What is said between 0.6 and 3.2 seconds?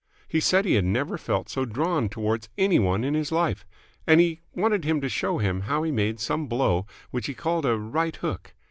he had never felt so drawn towards any one in